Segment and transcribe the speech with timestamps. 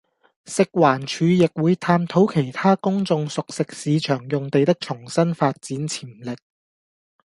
[0.47, 6.35] 食環署亦會探討其他公眾熟食市場用地的重新發展潛力